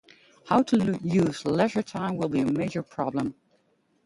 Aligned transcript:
How 0.47 0.63
to 0.63 0.97
use 1.03 1.45
leisure 1.45 1.83
time 1.83 2.17
will 2.17 2.27
be 2.27 2.39
a 2.39 2.51
major 2.51 2.81
problem. 2.81 3.35